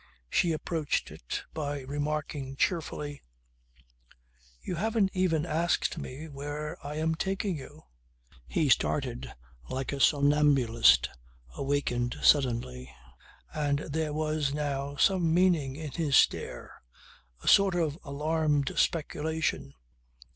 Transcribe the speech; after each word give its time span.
She 0.31 0.51
approached 0.51 1.11
it 1.11 1.43
by 1.53 1.81
remarking 1.81 2.55
cheerfully: 2.55 3.21
"You 4.63 4.73
haven't 4.77 5.11
even 5.13 5.45
asked 5.45 5.95
me 5.99 6.27
where 6.27 6.75
I 6.83 6.95
am 6.95 7.13
taking 7.13 7.55
you." 7.55 7.83
He 8.47 8.67
started 8.69 9.31
like 9.69 9.91
a 9.93 9.99
somnambulist 9.99 11.07
awakened 11.55 12.15
suddenly, 12.23 12.91
and 13.53 13.77
there 13.77 14.11
was 14.11 14.55
now 14.55 14.95
some 14.95 15.31
meaning 15.31 15.75
in 15.75 15.91
his 15.91 16.15
stare; 16.17 16.81
a 17.43 17.47
sort 17.47 17.75
of 17.75 17.99
alarmed 18.03 18.73
speculation. 18.77 19.75